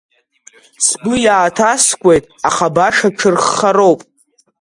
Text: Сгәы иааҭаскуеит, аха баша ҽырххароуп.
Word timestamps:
Сгәы 0.85 1.15
иааҭаскуеит, 1.25 2.25
аха 2.47 2.65
баша 2.75 3.09
ҽырххароуп. 3.17 4.01